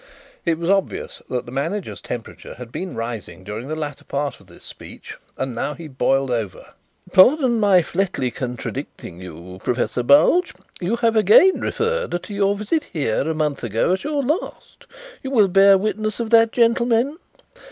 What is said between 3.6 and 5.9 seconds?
the latter part of this speech and now he